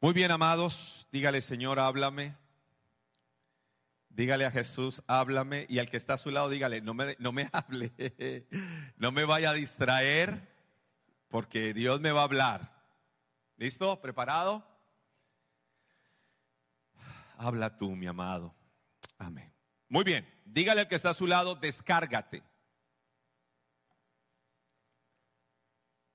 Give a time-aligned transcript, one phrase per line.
[0.00, 2.36] Muy bien, amados, dígale, Señor, háblame.
[4.10, 5.66] Dígale a Jesús, háblame.
[5.68, 8.46] Y al que está a su lado, dígale, no me, no me hable,
[8.96, 10.40] no me vaya a distraer,
[11.26, 12.72] porque Dios me va a hablar.
[13.56, 14.00] ¿Listo?
[14.00, 14.64] ¿Preparado?
[17.36, 18.54] Habla tú, mi amado.
[19.18, 19.52] Amén.
[19.88, 22.44] Muy bien, dígale al que está a su lado, descárgate.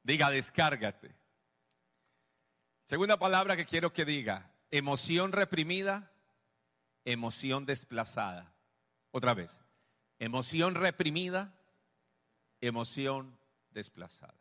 [0.04, 1.14] Diga, descárgate.
[2.94, 6.12] Segunda palabra que quiero que diga, emoción reprimida,
[7.06, 8.54] emoción desplazada.
[9.10, 9.62] Otra vez,
[10.20, 11.52] emoción reprimida,
[12.62, 13.36] emoción
[13.72, 14.36] desplazada.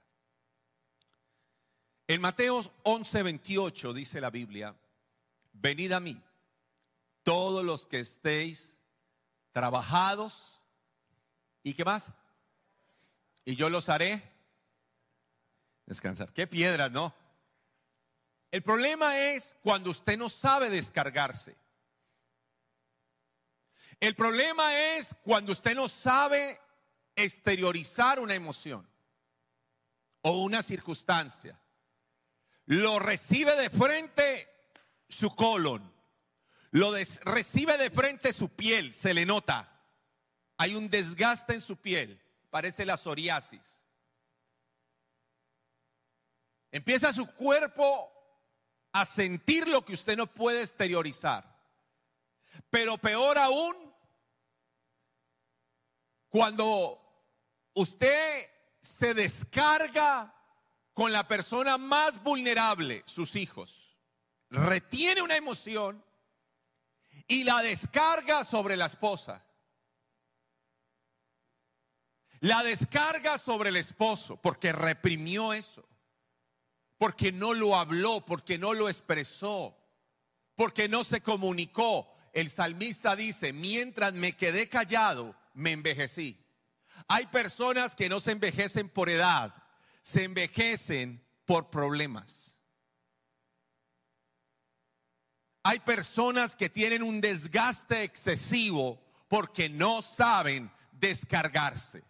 [2.06, 4.76] En Mateos 11:28 dice la Biblia,
[5.54, 6.22] venid a mí,
[7.22, 8.78] todos los que estéis
[9.52, 10.60] trabajados,
[11.62, 12.12] ¿y qué más?
[13.46, 14.22] Y yo los haré
[15.86, 16.34] descansar.
[16.34, 17.21] Qué piedras, ¿no?
[18.52, 21.56] El problema es cuando usted no sabe descargarse.
[23.98, 26.60] El problema es cuando usted no sabe
[27.16, 28.86] exteriorizar una emoción
[30.20, 31.58] o una circunstancia.
[32.66, 34.48] Lo recibe de frente
[35.08, 35.90] su colon,
[36.72, 36.92] lo
[37.24, 39.80] recibe de frente su piel, se le nota.
[40.58, 43.82] Hay un desgaste en su piel, parece la psoriasis.
[46.70, 48.11] Empieza su cuerpo
[48.92, 51.50] a sentir lo que usted no puede exteriorizar.
[52.70, 53.74] Pero peor aún,
[56.28, 57.00] cuando
[57.74, 60.34] usted se descarga
[60.92, 63.98] con la persona más vulnerable, sus hijos,
[64.50, 66.04] retiene una emoción
[67.26, 69.44] y la descarga sobre la esposa.
[72.40, 75.88] La descarga sobre el esposo porque reprimió eso
[77.02, 79.76] porque no lo habló, porque no lo expresó,
[80.54, 82.08] porque no se comunicó.
[82.32, 86.38] El salmista dice, mientras me quedé callado, me envejecí.
[87.08, 89.52] Hay personas que no se envejecen por edad,
[90.00, 92.62] se envejecen por problemas.
[95.64, 102.04] Hay personas que tienen un desgaste excesivo porque no saben descargarse.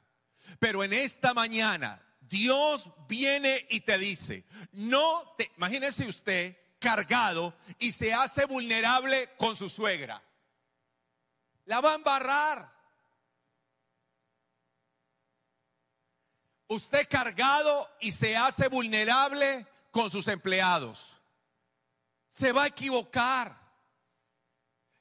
[0.58, 7.92] Pero en esta mañana Dios viene y te dice, no te, imagínese usted cargado y
[7.92, 10.22] se hace vulnerable con su suegra.
[11.66, 12.72] La va a embarrar.
[16.68, 21.20] Usted cargado y se hace vulnerable con sus empleados.
[22.30, 23.60] Se va a equivocar.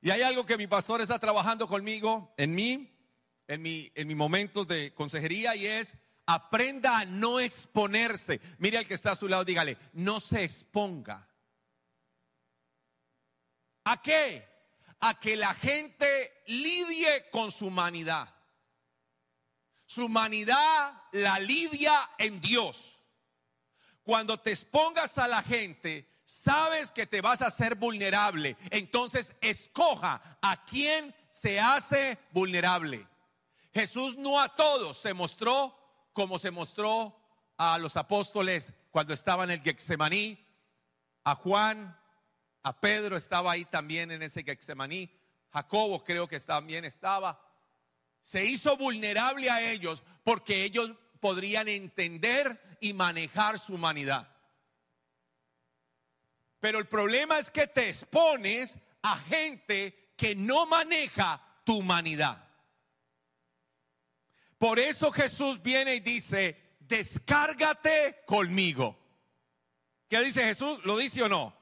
[0.02, 2.94] Y hay algo que mi pastor está trabajando conmigo, en mí,
[3.48, 5.96] en mi, en mis momentos de consejería, y es
[6.34, 8.40] Aprenda a no exponerse.
[8.60, 11.28] Mire al que está a su lado, dígale, no se exponga.
[13.84, 14.48] ¿A qué?
[15.02, 18.34] A que la gente lidie con su humanidad.
[19.86, 22.98] Su humanidad la lidia en Dios.
[24.02, 28.56] Cuando te expongas a la gente, sabes que te vas a hacer vulnerable.
[28.70, 33.06] Entonces escoja a quién se hace vulnerable.
[33.74, 35.81] Jesús no a todos se mostró
[36.14, 37.16] como se mostró
[37.58, 40.46] a los apóstoles cuando estaban en el Gexemaní,
[41.24, 41.98] a Juan,
[42.64, 45.10] a Pedro estaba ahí también en ese Gexemaní,
[45.52, 47.40] Jacobo creo que también estaba.
[48.20, 54.28] Se hizo vulnerable a ellos porque ellos podrían entender y manejar su humanidad.
[56.60, 62.51] Pero el problema es que te expones a gente que no maneja tu humanidad.
[64.62, 68.96] Por eso Jesús viene y dice, descárgate conmigo.
[70.08, 70.86] ¿Qué dice Jesús?
[70.86, 71.58] ¿Lo dice o no?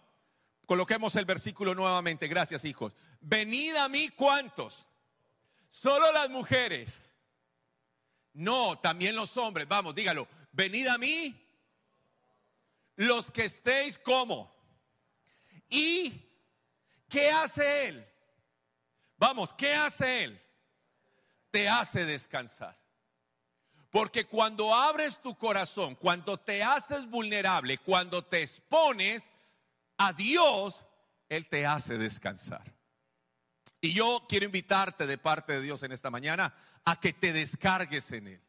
[0.66, 2.28] Coloquemos el versículo nuevamente.
[2.28, 2.94] Gracias, hijos.
[3.22, 4.86] Venid a mí, ¿cuántos?
[5.70, 7.14] Solo las mujeres.
[8.34, 9.66] No, también los hombres.
[9.66, 10.28] Vamos, dígalo.
[10.52, 11.42] Venid a mí,
[12.98, 14.54] los que estéis como.
[15.70, 16.22] ¿Y
[17.07, 18.06] qué hace Él?
[19.16, 20.42] Vamos, ¿qué hace Él?
[21.50, 22.79] Te hace descansar.
[23.89, 29.30] Porque cuando abres tu corazón, cuando te haces vulnerable, cuando te expones
[29.97, 30.86] a Dios,
[31.27, 32.75] Él te hace descansar.
[33.81, 36.53] Y yo quiero invitarte de parte de Dios en esta mañana
[36.86, 38.41] a que te descargues en Él.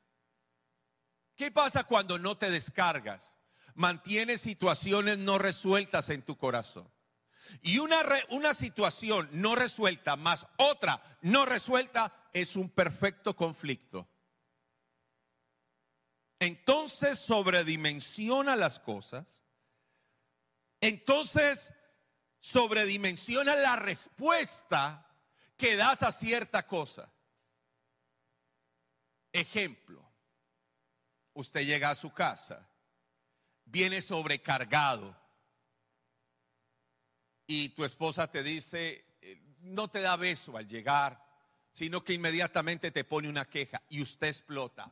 [1.37, 3.37] ¿Qué pasa cuando no te descargas?
[3.75, 6.91] Mantienes situaciones no resueltas en tu corazón.
[7.63, 14.07] Y una, una situación no resuelta más otra no resuelta es un perfecto conflicto
[16.41, 19.45] entonces sobredimensiona las cosas,
[20.81, 21.73] entonces
[22.41, 25.07] sobredimensiona la respuesta
[25.57, 27.13] que das a cierta cosa.
[29.33, 30.03] Ejemplo,
[31.35, 32.67] usted llega a su casa,
[33.67, 35.15] viene sobrecargado
[37.47, 41.23] y tu esposa te dice, eh, no te da beso al llegar,
[41.71, 44.91] sino que inmediatamente te pone una queja y usted explota.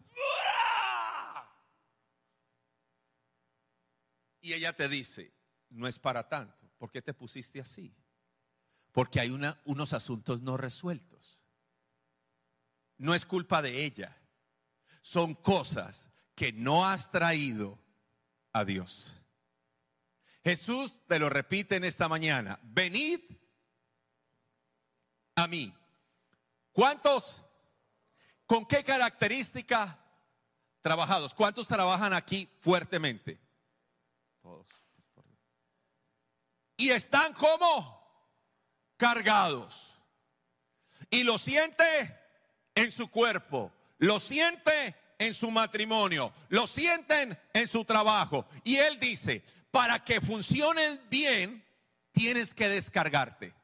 [4.40, 5.32] Y ella te dice,
[5.70, 7.94] no es para tanto, ¿por qué te pusiste así?
[8.93, 11.43] Porque hay una, unos asuntos no resueltos.
[12.96, 14.17] No es culpa de ella,
[15.02, 17.79] son cosas que no has traído
[18.52, 19.23] a Dios.
[20.43, 23.20] Jesús te lo repite en esta mañana, venid
[25.37, 25.73] a mí.
[26.73, 27.44] ¿Cuántos?
[28.46, 29.99] ¿Con qué característica
[30.81, 31.34] trabajados?
[31.34, 33.38] ¿Cuántos trabajan aquí fuertemente?
[34.48, 34.66] Todos.
[36.78, 38.00] Y están como
[38.96, 39.94] cargados.
[41.10, 42.18] Y lo siente
[42.74, 48.46] en su cuerpo, lo siente en su matrimonio, lo sienten en su trabajo.
[48.64, 51.62] Y él dice, para que funcionen bien,
[52.12, 53.54] tienes que descargarte.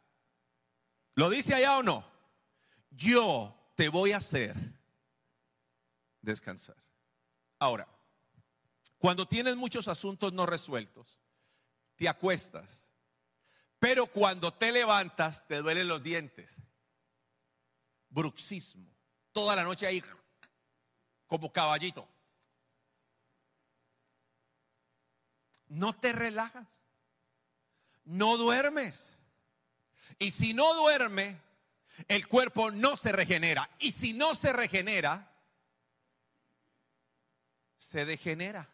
[1.14, 2.06] ¿Lo dice allá o no?
[2.90, 4.54] Yo te voy a hacer
[6.20, 6.76] descansar.
[7.58, 7.88] Ahora,
[9.04, 11.20] cuando tienes muchos asuntos no resueltos,
[11.94, 12.90] te acuestas,
[13.78, 16.56] pero cuando te levantas te duelen los dientes.
[18.08, 18.96] Bruxismo.
[19.30, 20.02] Toda la noche ahí
[21.26, 22.08] como caballito.
[25.66, 26.80] No te relajas.
[28.04, 29.18] No duermes.
[30.18, 31.42] Y si no duerme,
[32.08, 33.68] el cuerpo no se regenera.
[33.80, 35.30] Y si no se regenera,
[37.76, 38.73] se degenera.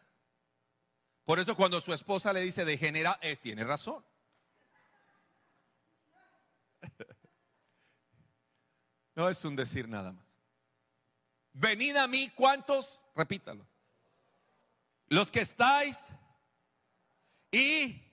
[1.31, 4.03] Por eso cuando su esposa le dice degenera, él tiene razón.
[9.15, 10.25] No es un decir nada más.
[11.53, 12.99] Venid a mí, ¿cuántos?
[13.15, 13.65] Repítalo.
[15.07, 16.05] Los que estáis
[17.49, 18.03] y,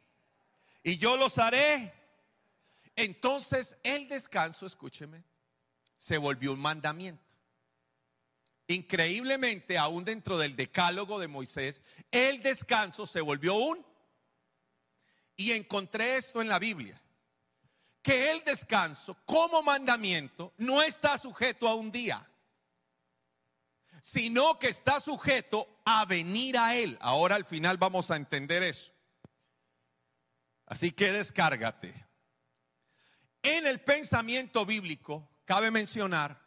[0.85, 1.93] y yo los haré.
[2.95, 5.25] Entonces el descanso, escúcheme,
[5.97, 7.28] se volvió un mandamiento.
[8.69, 13.85] Increíblemente, aún dentro del decálogo de Moisés, el descanso se volvió un...
[15.37, 17.01] Y encontré esto en la Biblia,
[18.03, 22.29] que el descanso como mandamiento no está sujeto a un día
[24.01, 26.97] sino que está sujeto a venir a Él.
[27.01, 28.93] Ahora al final vamos a entender eso.
[30.67, 32.07] Así que descárgate.
[33.43, 36.41] En el pensamiento bíblico cabe mencionar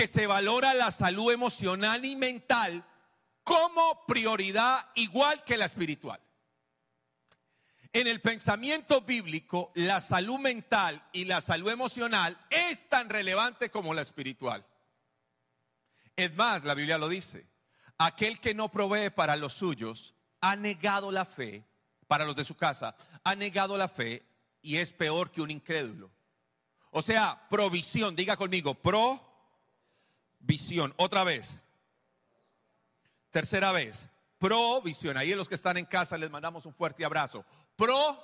[0.00, 2.82] que se valora la salud emocional y mental
[3.44, 6.18] como prioridad igual que la espiritual.
[7.92, 13.92] En el pensamiento bíblico, la salud mental y la salud emocional es tan relevante como
[13.92, 14.64] la espiritual.
[16.16, 17.46] Es más, la Biblia lo dice,
[17.98, 21.62] aquel que no provee para los suyos ha negado la fe,
[22.06, 24.22] para los de su casa, ha negado la fe
[24.62, 26.10] y es peor que un incrédulo.
[26.90, 28.74] O sea, provisión, diga conmigo,
[30.40, 30.94] provisión.
[30.96, 31.62] Otra vez.
[33.30, 34.08] Tercera vez,
[34.38, 35.16] provisión.
[35.16, 37.44] Ahí los que están en casa les mandamos un fuerte abrazo.
[37.76, 38.18] Pro,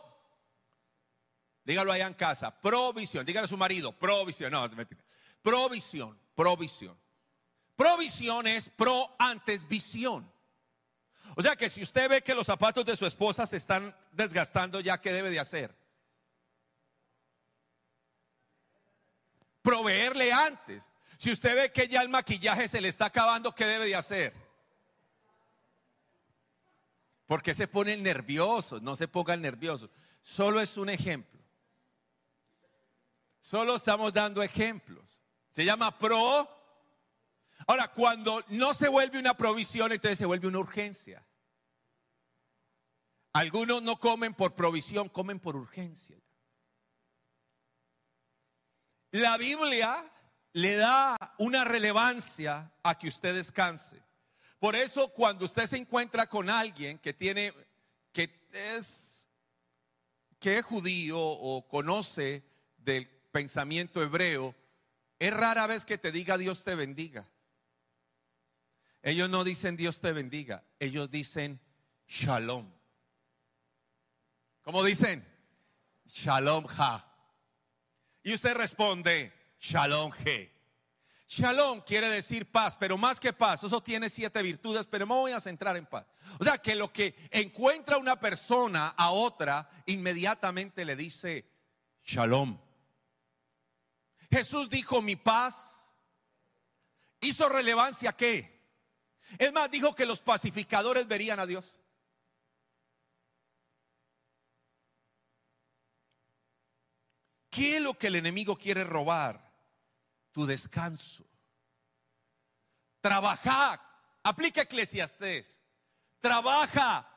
[1.64, 3.24] dígalo allá en casa, provisión.
[3.24, 4.50] Dígale a su marido, provisión.
[4.50, 4.68] No,
[5.42, 6.98] provisión, provisión.
[7.76, 10.32] Provisión es pro antes visión.
[11.36, 14.80] O sea que si usted ve que los zapatos de su esposa se están desgastando,
[14.80, 15.76] ya qué debe de hacer?
[19.62, 20.88] Proveerle antes.
[21.18, 24.34] Si usted ve que ya el maquillaje se le está acabando, ¿qué debe de hacer?
[27.26, 29.90] Porque se pone nervioso, no se ponga nervioso.
[30.20, 31.40] Solo es un ejemplo.
[33.40, 35.20] Solo estamos dando ejemplos.
[35.50, 36.56] Se llama pro
[37.66, 41.26] Ahora, cuando no se vuelve una provisión, entonces se vuelve una urgencia.
[43.32, 46.16] Algunos no comen por provisión, comen por urgencia.
[49.10, 50.12] La Biblia
[50.56, 54.02] le da una relevancia a que usted descanse.
[54.58, 57.52] Por eso cuando usted se encuentra con alguien que tiene
[58.10, 59.28] que es
[60.38, 62.42] que es judío o conoce
[62.78, 64.54] del pensamiento hebreo,
[65.18, 67.28] es rara vez que te diga Dios te bendiga.
[69.02, 71.60] Ellos no dicen Dios te bendiga, ellos dicen
[72.08, 72.72] shalom.
[74.62, 75.22] ¿Cómo dicen?
[76.06, 77.04] Shalom ha.
[78.22, 80.12] Y usted responde shalom.
[81.28, 85.32] Shalom quiere decir paz, pero más que paz, eso tiene siete virtudes, pero me voy
[85.32, 86.06] a centrar en paz.
[86.38, 91.50] O sea, que lo que encuentra una persona a otra, inmediatamente le dice
[92.04, 92.58] Shalom.
[94.30, 95.76] Jesús dijo, mi paz
[97.20, 98.56] hizo relevancia qué?
[99.38, 101.76] Es más, dijo que los pacificadores verían a Dios.
[107.50, 109.45] ¿Qué es lo que el enemigo quiere robar?
[110.36, 111.24] Tu descanso.
[113.00, 113.80] Trabaja,
[114.22, 115.62] aplica Eclesiastés.
[116.20, 117.08] Trabaja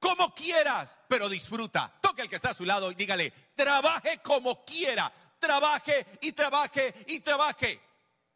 [0.00, 1.96] como quieras, pero disfruta.
[2.02, 6.92] Toque el que está a su lado y dígale, trabaje como quiera, trabaje y trabaje
[7.06, 7.80] y trabaje,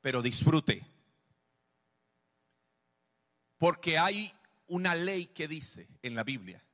[0.01, 0.87] pero disfrute.
[3.59, 4.33] Porque hay
[4.69, 6.65] una ley que dice en la Biblia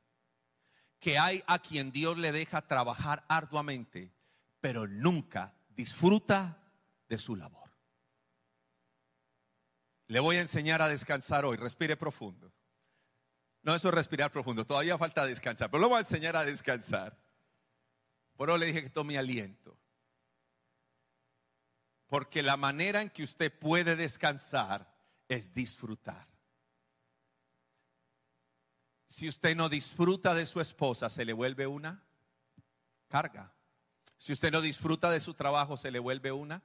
[1.01, 4.13] que hay a quien Dios le deja trabajar arduamente,
[4.61, 6.63] pero nunca disfruta
[7.09, 7.71] de su labor.
[10.09, 11.57] Le voy a enseñar a descansar hoy.
[11.57, 12.53] Respire profundo.
[13.63, 14.65] No, eso es respirar profundo.
[14.65, 17.19] Todavía falta descansar, pero lo voy a enseñar a descansar.
[18.37, 19.77] Por eso le dije que tome aliento.
[22.07, 24.95] Porque la manera en que usted puede descansar
[25.29, 26.29] es disfrutar.
[29.09, 32.05] Si usted no disfruta de su esposa, se le vuelve una
[33.09, 33.53] carga.
[34.17, 36.63] Si usted no disfruta de su trabajo, se le vuelve una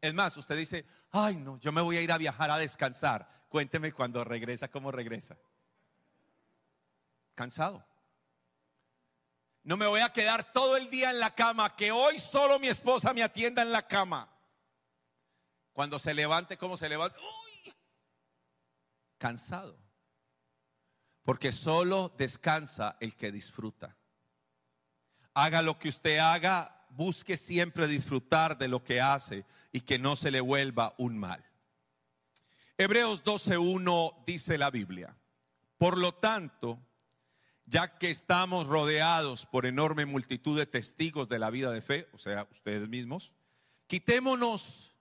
[0.00, 3.28] Es más, usted dice, ay no, yo me voy a ir a viajar a descansar.
[3.48, 5.36] Cuénteme cuando regresa, cómo regresa.
[7.34, 7.84] Cansado.
[9.62, 12.68] No me voy a quedar todo el día en la cama, que hoy solo mi
[12.68, 14.30] esposa me atienda en la cama.
[15.72, 17.18] Cuando se levante, ¿cómo se levanta?
[17.18, 17.74] Uy,
[19.18, 19.78] cansado.
[21.24, 23.96] Porque solo descansa el que disfruta.
[25.32, 30.16] Haga lo que usted haga, busque siempre disfrutar de lo que hace y que no
[30.16, 31.44] se le vuelva un mal.
[32.76, 35.16] Hebreos 12.1 dice la Biblia.
[35.78, 36.80] Por lo tanto,
[37.66, 42.18] ya que estamos rodeados por enorme multitud de testigos de la vida de fe, o
[42.18, 43.34] sea, ustedes mismos,
[43.86, 44.96] quitémonos,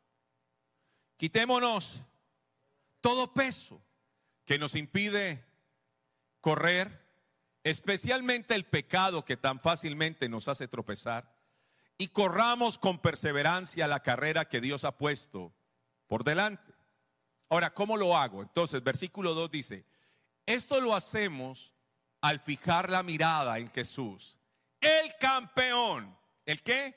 [1.17, 2.00] quitémonos
[3.01, 3.81] todo peso
[4.45, 5.45] que nos impide
[6.41, 7.05] correr,
[7.63, 11.33] especialmente el pecado que tan fácilmente nos hace tropezar,
[11.97, 15.53] y corramos con perseverancia la carrera que Dios ha puesto
[16.07, 16.73] por delante.
[17.50, 18.41] Ahora, ¿cómo lo hago?
[18.41, 19.85] Entonces, versículo 2 dice,
[20.45, 21.75] esto lo hacemos
[22.21, 24.39] al fijar la mirada en Jesús,
[24.79, 26.95] el campeón, ¿el qué?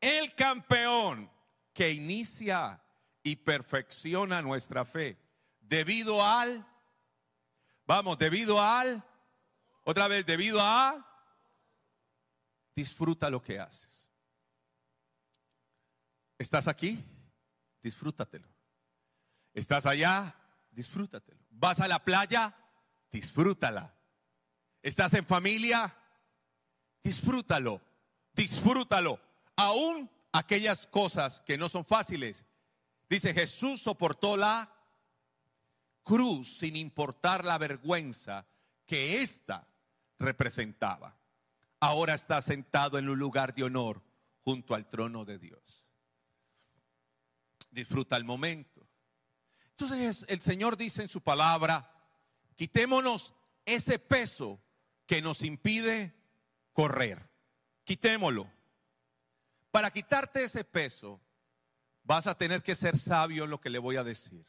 [0.00, 1.30] El campeón
[1.72, 2.82] que inicia
[3.22, 5.18] y perfecciona nuestra fe,
[5.60, 6.66] debido al
[7.86, 9.04] Vamos, debido al,
[9.84, 11.06] otra vez, debido a,
[12.74, 13.91] disfruta lo que haces.
[16.42, 16.98] ¿Estás aquí?
[17.84, 18.48] Disfrútatelo.
[19.54, 20.34] ¿Estás allá?
[20.72, 21.38] Disfrútatelo.
[21.50, 22.52] ¿Vas a la playa?
[23.12, 23.94] Disfrútala.
[24.82, 25.96] ¿Estás en familia?
[27.04, 27.80] Disfrútalo.
[28.32, 29.20] Disfrútalo.
[29.54, 32.44] Aún aquellas cosas que no son fáciles.
[33.08, 34.74] Dice Jesús soportó la
[36.02, 38.48] cruz sin importar la vergüenza
[38.84, 39.68] que ésta
[40.18, 41.16] representaba.
[41.78, 44.02] Ahora está sentado en un lugar de honor
[44.44, 45.91] junto al trono de Dios.
[47.72, 48.86] Disfruta el momento.
[49.70, 51.92] Entonces el Señor dice en su palabra,
[52.54, 54.62] quitémonos ese peso
[55.06, 56.14] que nos impide
[56.72, 57.28] correr.
[57.82, 58.48] Quitémoslo.
[59.70, 61.20] Para quitarte ese peso,
[62.04, 64.44] vas a tener que ser sabio en lo que le voy a decir.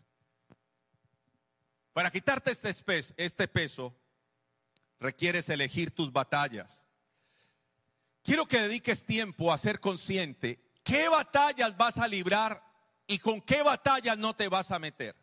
[1.94, 2.74] Para quitarte este,
[3.18, 3.96] este peso,
[5.00, 6.86] requieres elegir tus batallas.
[8.24, 12.64] Quiero que dediques tiempo a ser consciente qué batallas vas a librar
[13.08, 15.16] y con qué batallas no te vas a meter.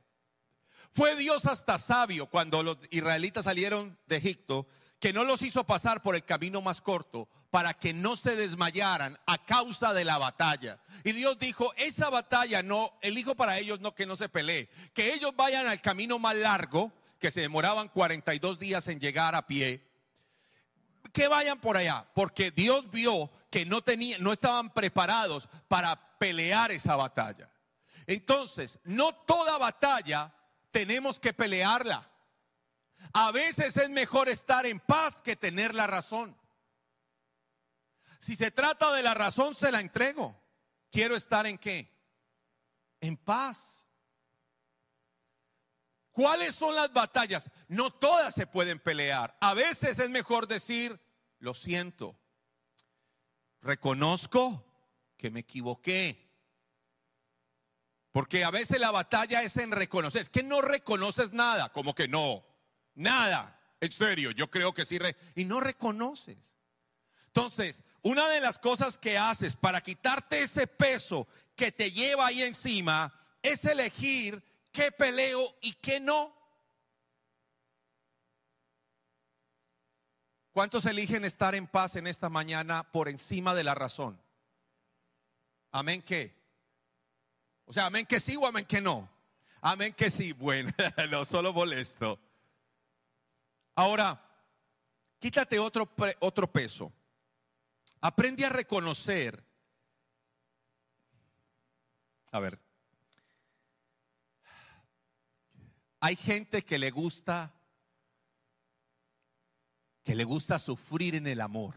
[0.93, 4.67] Fue Dios hasta sabio cuando los israelitas salieron de Egipto
[5.01, 9.19] que no los hizo pasar por el camino más corto para que no se desmayaran
[9.27, 10.79] a causa de la batalla.
[11.05, 15.15] Y Dios dijo, esa batalla no, elijo para ellos no que no se pelee, que
[15.15, 19.89] ellos vayan al camino más largo, que se demoraban 42 días en llegar a pie,
[21.13, 26.71] que vayan por allá, porque Dios vio que no tenían, no estaban preparados para pelear
[26.71, 27.50] esa batalla.
[28.11, 30.35] Entonces, no toda batalla
[30.73, 32.11] tenemos que pelearla.
[33.13, 36.37] A veces es mejor estar en paz que tener la razón.
[38.19, 40.37] Si se trata de la razón, se la entrego.
[40.91, 41.89] Quiero estar en qué?
[43.01, 43.87] En paz.
[46.11, 47.49] ¿Cuáles son las batallas?
[47.69, 49.39] No todas se pueden pelear.
[49.41, 51.01] A veces es mejor decir,
[51.39, 52.19] lo siento,
[53.61, 54.67] reconozco
[55.17, 56.30] que me equivoqué.
[58.13, 60.23] Porque a veces la batalla es en reconocer.
[60.23, 61.71] Es que no reconoces nada.
[61.73, 62.45] Como que no.
[62.95, 63.59] Nada.
[63.81, 64.99] En serio, yo creo que sí.
[65.35, 66.57] y no reconoces.
[67.27, 72.43] Entonces, una de las cosas que haces para quitarte ese peso que te lleva ahí
[72.43, 76.35] encima es elegir qué peleo y qué no.
[80.53, 84.21] ¿Cuántos eligen estar en paz en esta mañana por encima de la razón?
[85.71, 86.40] Amén que.
[87.71, 89.09] O sea, amén que sí o amén que no.
[89.61, 90.33] Amén que sí.
[90.33, 90.73] Bueno,
[91.09, 92.19] no solo molesto.
[93.77, 94.21] Ahora,
[95.21, 96.93] quítate otro, otro peso.
[98.01, 99.41] Aprende a reconocer.
[102.33, 102.59] A ver.
[106.01, 107.55] Hay gente que le gusta
[110.03, 111.77] que le gusta sufrir en el amor.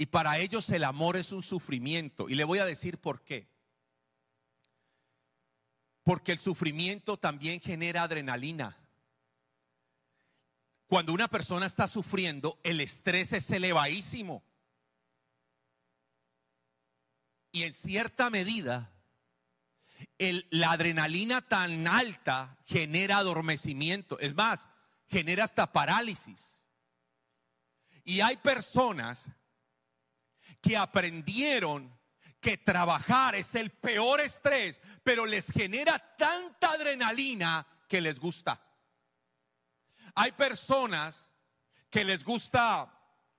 [0.00, 2.28] Y para ellos el amor es un sufrimiento.
[2.28, 3.48] Y le voy a decir por qué.
[6.04, 8.78] Porque el sufrimiento también genera adrenalina.
[10.86, 14.44] Cuando una persona está sufriendo, el estrés es elevadísimo.
[17.50, 18.92] Y en cierta medida,
[20.50, 24.16] la adrenalina tan alta genera adormecimiento.
[24.20, 24.68] Es más,
[25.08, 26.60] genera hasta parálisis.
[28.04, 29.28] Y hay personas
[30.60, 31.96] que aprendieron
[32.40, 38.60] que trabajar es el peor estrés, pero les genera tanta adrenalina que les gusta.
[40.14, 41.30] Hay personas
[41.90, 42.92] que les gusta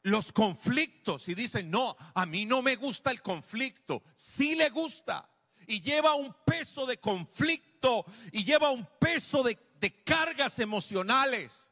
[0.04, 4.04] los conflictos y dicen, no, a mí no me gusta el conflicto.
[4.16, 5.30] Sí le gusta.
[5.68, 11.69] Y lleva un peso de conflicto y lleva un peso de, de cargas emocionales.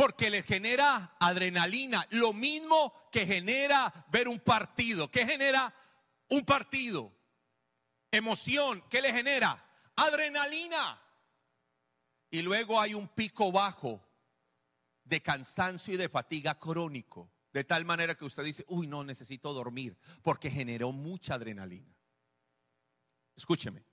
[0.00, 2.06] Porque le genera adrenalina.
[2.12, 5.10] Lo mismo que genera ver un partido.
[5.10, 5.74] ¿Qué genera
[6.30, 7.12] un partido?
[8.10, 8.82] Emoción.
[8.88, 9.62] ¿Qué le genera?
[9.96, 10.98] Adrenalina.
[12.30, 14.02] Y luego hay un pico bajo
[15.04, 17.30] de cansancio y de fatiga crónico.
[17.52, 21.94] De tal manera que usted dice, uy, no, necesito dormir, porque generó mucha adrenalina.
[23.36, 23.84] Escúcheme.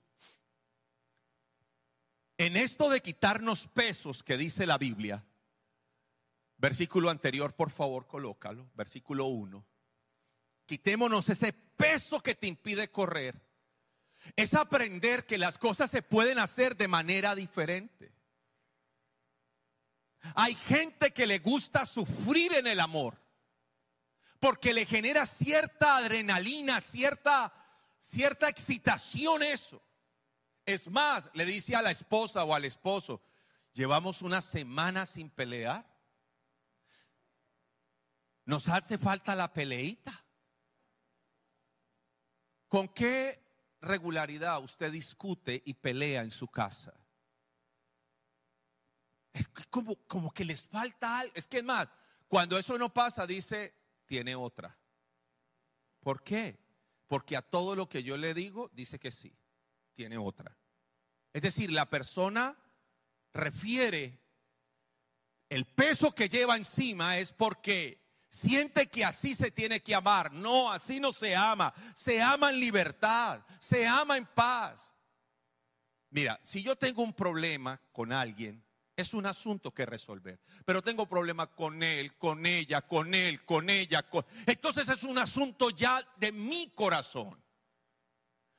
[2.38, 5.22] En esto de quitarnos pesos que dice la Biblia,
[6.58, 9.64] versículo anterior, por favor, colócalo, versículo 1.
[10.66, 13.40] Quitémonos ese peso que te impide correr.
[14.36, 18.12] Es aprender que las cosas se pueden hacer de manera diferente.
[20.34, 23.16] Hay gente que le gusta sufrir en el amor
[24.40, 27.52] porque le genera cierta adrenalina, cierta,
[27.98, 29.82] cierta excitación eso.
[30.64, 33.22] Es más, le dice a la esposa o al esposo,
[33.72, 35.86] llevamos una semana sin pelear.
[38.48, 40.24] Nos hace falta la peleita.
[42.66, 43.38] ¿Con qué
[43.82, 46.98] regularidad usted discute y pelea en su casa?
[49.34, 51.34] Es como, como que les falta algo.
[51.36, 51.92] Es que es más,
[52.26, 53.74] cuando eso no pasa, dice,
[54.06, 54.78] tiene otra.
[56.00, 56.58] ¿Por qué?
[57.06, 59.36] Porque a todo lo que yo le digo, dice que sí,
[59.92, 60.56] tiene otra.
[61.34, 62.56] Es decir, la persona
[63.34, 64.18] refiere
[65.50, 70.32] el peso que lleva encima es porque siente que así se tiene que amar.
[70.32, 71.72] No, así no se ama.
[71.94, 74.94] Se ama en libertad, se ama en paz.
[76.10, 78.64] Mira, si yo tengo un problema con alguien,
[78.96, 80.40] es un asunto que resolver.
[80.64, 84.04] Pero tengo problemas con él, con ella, con él, con ella.
[84.46, 87.40] Entonces es un asunto ya de mi corazón.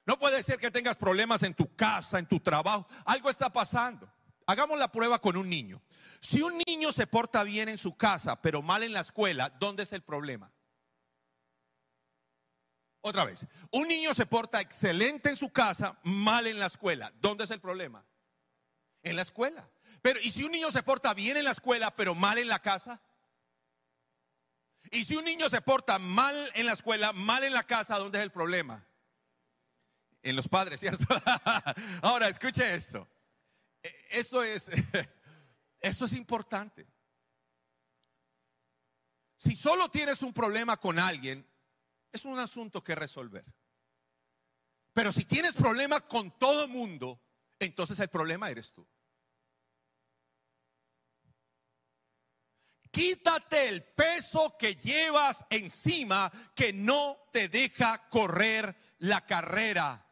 [0.05, 2.87] No puede ser que tengas problemas en tu casa, en tu trabajo.
[3.05, 4.11] Algo está pasando.
[4.49, 5.79] Hagamos la prueba con un niño.
[6.19, 9.83] Si un niño se porta bien en su casa, pero mal en la escuela, ¿dónde
[9.83, 10.51] es el problema?
[13.01, 13.45] Otra vez.
[13.71, 17.13] Un niño se porta excelente en su casa, mal en la escuela.
[17.21, 18.03] ¿Dónde es el problema?
[19.03, 19.69] En la escuela.
[20.01, 22.59] Pero, ¿y si un niño se porta bien en la escuela, pero mal en la
[22.59, 22.99] casa?
[24.89, 28.17] ¿Y si un niño se porta mal en la escuela, mal en la casa, dónde
[28.17, 28.83] es el problema?
[30.23, 31.05] En los padres, ¿cierto?
[32.01, 33.07] Ahora, escuche esto.
[33.83, 34.69] E, esto es,
[35.79, 36.87] esto es importante.
[39.37, 41.47] Si solo tienes un problema con alguien,
[42.11, 43.45] es un asunto que resolver.
[44.93, 47.21] Pero si tienes problemas con todo mundo,
[47.59, 48.85] entonces el problema eres tú.
[52.91, 60.05] Quítate el peso que llevas encima que no te deja correr la carrera.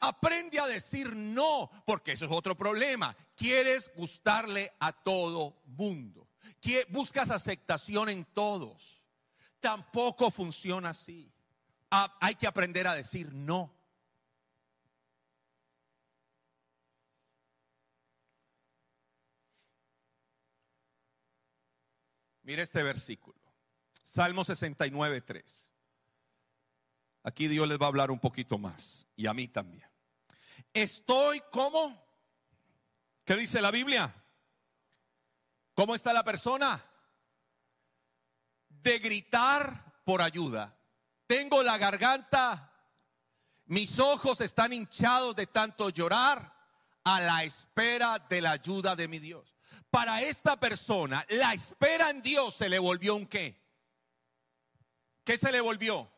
[0.00, 3.16] Aprende a decir no, porque eso es otro problema.
[3.36, 6.28] Quieres gustarle a todo mundo.
[6.90, 9.02] Buscas aceptación en todos.
[9.60, 11.32] Tampoco funciona así.
[11.90, 13.74] Ah, hay que aprender a decir no.
[22.42, 23.38] Mire este versículo.
[24.04, 25.70] Salmo 69, 3.
[27.24, 29.87] Aquí Dios les va a hablar un poquito más y a mí también.
[30.82, 32.00] Estoy como,
[33.24, 34.14] ¿qué dice la Biblia?
[35.74, 36.84] ¿Cómo está la persona?
[38.68, 40.78] De gritar por ayuda.
[41.26, 42.72] Tengo la garganta,
[43.66, 46.54] mis ojos están hinchados de tanto llorar
[47.02, 49.56] a la espera de la ayuda de mi Dios.
[49.90, 53.60] Para esta persona, la espera en Dios se le volvió un qué.
[55.24, 56.08] ¿Qué se le volvió?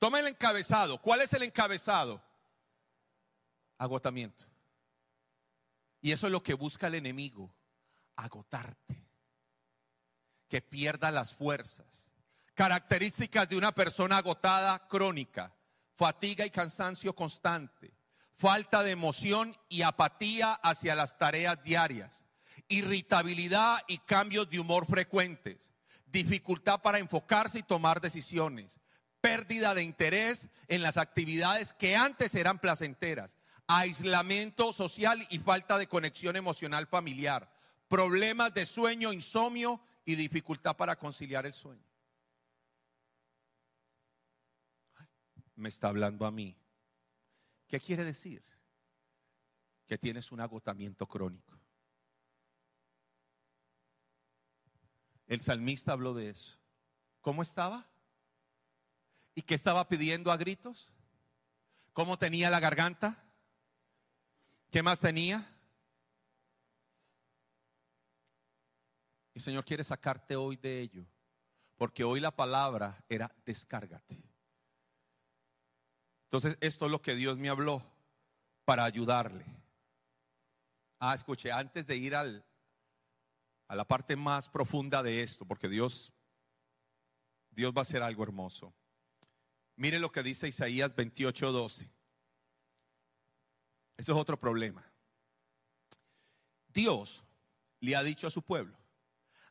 [0.00, 1.00] Toma el encabezado.
[1.00, 2.28] ¿Cuál es el encabezado?
[3.80, 4.44] Agotamiento.
[6.02, 7.50] Y eso es lo que busca el enemigo,
[8.14, 9.06] agotarte,
[10.48, 12.12] que pierda las fuerzas.
[12.52, 15.54] Características de una persona agotada crónica,
[15.94, 17.94] fatiga y cansancio constante,
[18.34, 22.22] falta de emoción y apatía hacia las tareas diarias,
[22.68, 25.72] irritabilidad y cambios de humor frecuentes,
[26.04, 28.78] dificultad para enfocarse y tomar decisiones,
[29.22, 33.38] pérdida de interés en las actividades que antes eran placenteras,
[33.70, 37.52] aislamiento social y falta de conexión emocional familiar,
[37.88, 41.84] problemas de sueño, insomnio y dificultad para conciliar el sueño.
[45.54, 46.56] Me está hablando a mí.
[47.68, 48.42] ¿Qué quiere decir?
[49.86, 51.56] Que tienes un agotamiento crónico.
[55.28, 56.58] El salmista habló de eso.
[57.20, 57.86] ¿Cómo estaba?
[59.36, 60.90] ¿Y qué estaba pidiendo a gritos?
[61.92, 63.29] ¿Cómo tenía la garganta?
[64.70, 65.44] ¿Qué más tenía?
[69.34, 71.04] El Señor quiere sacarte hoy de ello,
[71.76, 74.22] porque hoy la palabra era descárgate.
[76.24, 77.82] Entonces, esto es lo que Dios me habló
[78.64, 79.44] para ayudarle.
[81.00, 82.44] Ah, escuche, antes de ir al,
[83.66, 86.12] a la parte más profunda de esto, porque Dios,
[87.50, 88.72] Dios va a hacer algo hermoso.
[89.74, 91.88] Mire lo que dice Isaías 28:12.
[94.00, 94.82] Eso es otro problema.
[96.68, 97.22] Dios
[97.80, 98.74] le ha dicho a su pueblo,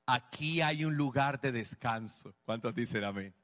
[0.07, 2.33] aquí hay un lugar de descanso.
[2.45, 3.35] ¿Cuántos dicen amén?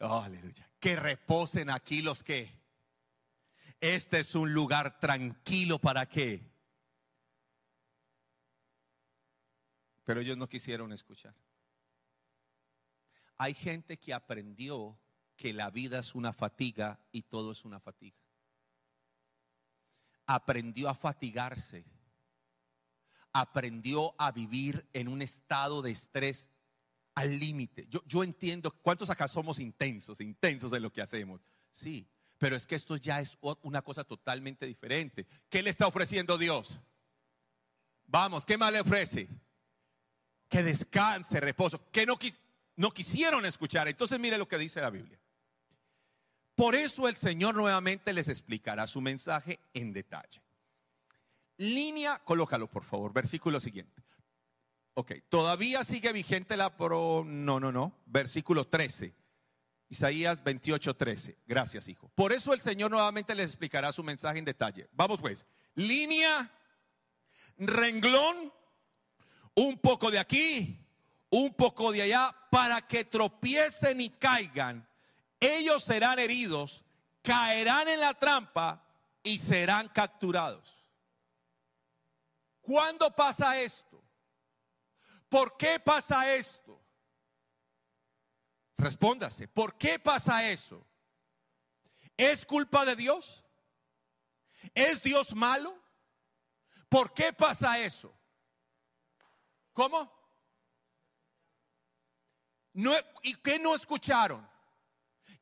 [0.00, 0.68] Oh, aleluya.
[0.80, 2.50] Que reposen aquí los que.
[3.80, 6.44] Este es un lugar tranquilo para qué.
[10.02, 11.36] Pero ellos no quisieron escuchar.
[13.38, 14.98] Hay gente que aprendió
[15.36, 18.25] que la vida es una fatiga y todo es una fatiga.
[20.26, 21.84] Aprendió a fatigarse.
[23.32, 26.48] Aprendió a vivir en un estado de estrés
[27.14, 27.86] al límite.
[27.88, 31.40] Yo, yo entiendo, ¿cuántos acá somos intensos, intensos en lo que hacemos?
[31.70, 32.08] Sí,
[32.38, 35.26] pero es que esto ya es una cosa totalmente diferente.
[35.48, 36.80] ¿Qué le está ofreciendo Dios?
[38.06, 39.28] Vamos, ¿qué más le ofrece?
[40.48, 42.18] Que descanse, reposo, que no,
[42.76, 43.88] no quisieron escuchar.
[43.88, 45.18] Entonces mire lo que dice la Biblia.
[46.56, 50.40] Por eso el Señor nuevamente les explicará su mensaje en detalle.
[51.58, 54.02] Línea, colócalo por favor, versículo siguiente.
[54.94, 57.22] Ok, todavía sigue vigente la pro...
[57.26, 57.92] No, no, no.
[58.06, 59.14] Versículo 13.
[59.90, 61.36] Isaías 28, 13.
[61.46, 62.10] Gracias, hijo.
[62.14, 64.88] Por eso el Señor nuevamente les explicará su mensaje en detalle.
[64.92, 65.44] Vamos pues.
[65.74, 66.50] Línea,
[67.58, 68.50] renglón,
[69.54, 70.78] un poco de aquí,
[71.28, 74.88] un poco de allá, para que tropiecen y caigan.
[75.40, 76.84] Ellos serán heridos,
[77.22, 78.82] caerán en la trampa
[79.22, 80.84] y serán capturados.
[82.60, 84.02] ¿Cuándo pasa esto?
[85.28, 86.80] ¿Por qué pasa esto?
[88.78, 90.86] Respóndase, ¿por qué pasa eso?
[92.16, 93.44] ¿Es culpa de Dios?
[94.74, 95.76] ¿Es Dios malo?
[96.88, 98.16] ¿Por qué pasa eso?
[99.72, 100.12] ¿Cómo?
[102.72, 104.55] No, ¿Y qué no escucharon?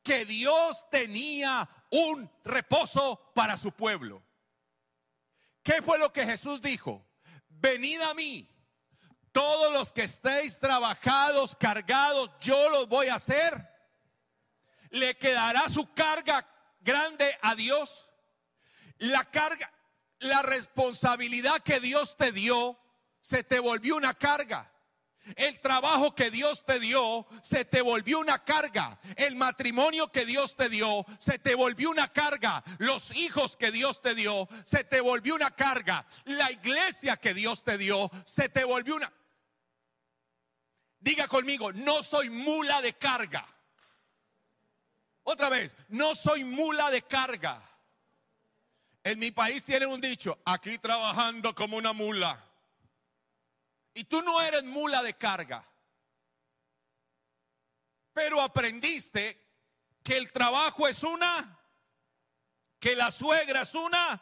[0.05, 4.23] Que Dios tenía un reposo para su pueblo.
[5.63, 7.05] ¿Qué fue lo que Jesús dijo?
[7.49, 8.47] Venid a mí
[9.35, 13.69] todos los que estéis trabajados, cargados, yo los voy a hacer.
[14.91, 16.47] Le quedará su carga
[16.79, 18.09] grande a Dios.
[18.99, 19.69] La carga,
[20.19, 22.79] la responsabilidad que Dios te dio,
[23.19, 24.71] se te volvió una carga.
[25.35, 28.99] El trabajo que Dios te dio se te volvió una carga.
[29.15, 32.63] El matrimonio que Dios te dio se te volvió una carga.
[32.77, 36.05] Los hijos que Dios te dio se te volvió una carga.
[36.25, 39.11] La iglesia que Dios te dio se te volvió una
[41.05, 43.45] Diga conmigo, no soy mula de carga.
[45.21, 47.61] Otra vez, no soy mula de carga.
[49.03, 52.43] En mi país tienen un dicho, aquí trabajando como una mula.
[53.95, 55.65] Y tú no eres mula de carga,
[58.13, 59.41] pero aprendiste
[60.03, 61.59] que el trabajo es una,
[62.79, 64.21] que la suegra es una.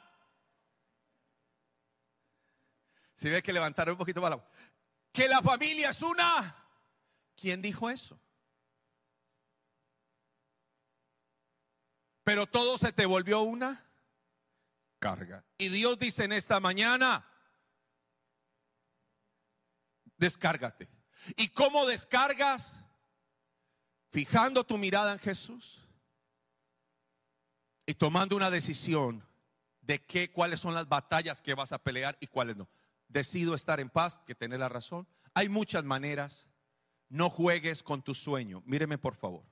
[3.15, 4.49] Si ve que levantar un poquito más la
[5.11, 6.55] que la familia es una.
[7.35, 8.19] ¿Quién dijo eso?
[12.23, 13.85] Pero todo se te volvió una
[14.99, 15.43] carga.
[15.57, 17.27] Y Dios dice en esta mañana,
[20.23, 20.87] descárgate.
[21.35, 22.85] ¿Y cómo descargas?
[24.09, 25.81] Fijando tu mirada en Jesús
[27.85, 29.25] y tomando una decisión
[29.81, 32.69] de qué, cuáles son las batallas que vas a pelear y cuáles no.
[33.07, 35.07] Decido estar en paz, que tener la razón.
[35.33, 36.47] Hay muchas maneras.
[37.09, 38.63] No juegues con tu sueño.
[38.65, 39.43] Míreme por favor.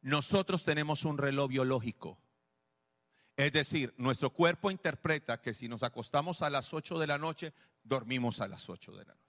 [0.00, 2.18] Nosotros tenemos un reloj biológico.
[3.36, 7.52] Es decir, nuestro cuerpo interpreta que si nos acostamos a las 8 de la noche,
[7.84, 9.25] dormimos a las 8 de la noche.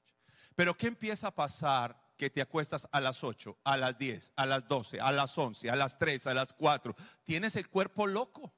[0.57, 4.47] Pero ¿qué empieza a pasar que te acuestas a las 8, a las 10, a
[4.47, 6.95] las 12, a las 11, a las 3, a las 4?
[7.23, 8.51] Tienes el cuerpo loco.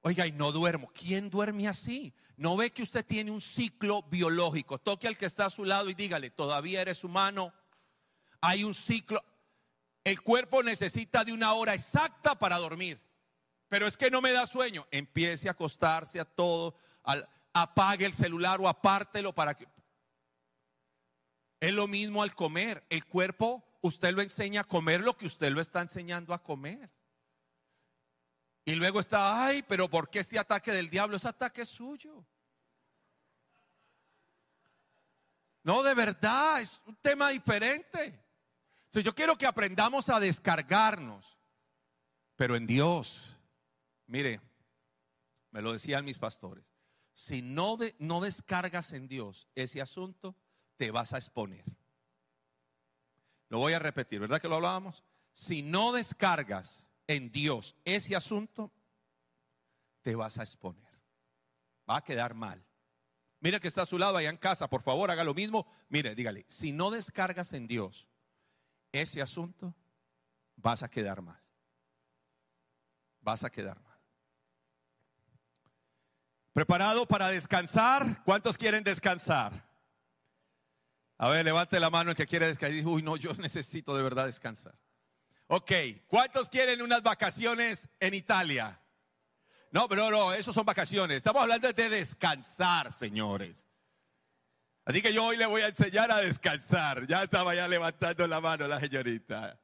[0.00, 0.90] Oiga, y no duermo.
[0.94, 2.14] ¿Quién duerme así?
[2.38, 4.78] ¿No ve que usted tiene un ciclo biológico?
[4.78, 7.52] Toque al que está a su lado y dígale, todavía eres humano.
[8.40, 9.22] Hay un ciclo.
[10.04, 12.98] El cuerpo necesita de una hora exacta para dormir.
[13.68, 14.86] Pero es que no me da sueño.
[14.90, 16.76] Empiece a acostarse a todo.
[17.54, 19.66] Apague el celular o apártelo para que...
[21.60, 22.84] Es lo mismo al comer.
[22.90, 26.90] El cuerpo, usted lo enseña a comer lo que usted lo está enseñando a comer.
[28.66, 31.16] Y luego está, ay, pero ¿por qué este ataque del diablo?
[31.16, 32.26] Ese ataque es suyo.
[35.62, 38.22] No, de verdad, es un tema diferente.
[38.86, 41.38] Entonces yo quiero que aprendamos a descargarnos,
[42.36, 43.36] pero en Dios.
[44.06, 44.40] Mire,
[45.50, 46.73] me lo decían mis pastores,
[47.14, 50.36] si no, no descargas en Dios ese asunto,
[50.76, 51.64] te vas a exponer.
[53.48, 55.04] Lo voy a repetir, ¿verdad que lo hablábamos?
[55.32, 58.72] Si no descargas en Dios ese asunto,
[60.02, 60.82] te vas a exponer.
[61.88, 62.66] Va a quedar mal.
[63.38, 65.66] Mira que está a su lado allá en casa, por favor, haga lo mismo.
[65.88, 68.08] Mire, dígale, si no descargas en Dios
[68.90, 69.74] ese asunto,
[70.56, 71.40] vas a quedar mal.
[73.20, 73.93] Vas a quedar mal.
[76.54, 78.22] ¿Preparado para descansar?
[78.22, 79.68] ¿Cuántos quieren descansar?
[81.18, 82.86] A ver, levante la mano el que quiere descansar.
[82.86, 84.78] Uy, no, yo necesito de verdad descansar.
[85.48, 85.72] Ok,
[86.06, 88.80] ¿cuántos quieren unas vacaciones en Italia?
[89.72, 91.16] No, pero no, eso son vacaciones.
[91.16, 93.66] Estamos hablando de descansar, señores.
[94.84, 97.08] Así que yo hoy le voy a enseñar a descansar.
[97.08, 99.58] Ya estaba ya levantando la mano la señorita.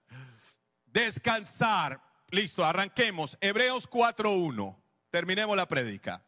[0.87, 2.03] Descansar.
[2.31, 3.39] Listo, arranquemos.
[3.41, 4.77] Hebreos 4.1.
[5.11, 6.25] Terminemos la prédica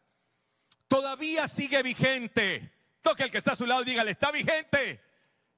[0.93, 2.71] todavía sigue vigente.
[3.01, 5.01] Toca el que está a su lado y dígale, está vigente.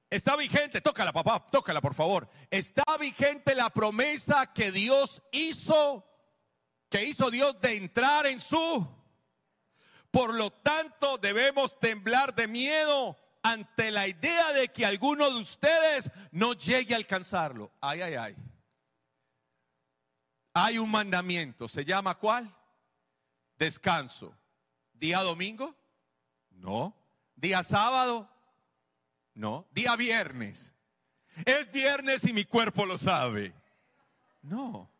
[0.08, 2.26] Está vigente, tócala papá, tócala por favor.
[2.50, 6.08] Está vigente la promesa que Dios hizo,
[6.88, 8.88] que hizo Dios de entrar en su.
[10.10, 16.10] Por lo tanto, debemos temblar de miedo ante la idea de que alguno de ustedes
[16.30, 17.72] no llegue a alcanzarlo.
[17.82, 18.36] Ay, ay, ay.
[20.54, 22.56] Hay un mandamiento, ¿se llama cuál?
[23.58, 24.34] Descanso.
[24.98, 25.76] ¿Día domingo?
[26.50, 26.96] No.
[27.36, 28.28] ¿Día sábado?
[29.34, 29.66] No.
[29.70, 30.72] ¿Día viernes?
[31.44, 33.54] Es viernes y mi cuerpo lo sabe.
[34.42, 34.90] No.